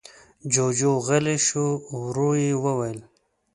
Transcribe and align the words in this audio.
جُوجُو 0.51 0.93
غلی 1.05 1.37
شو. 1.47 1.65
ورو 2.01 2.29
يې 2.41 2.51
وويل: 2.63 2.99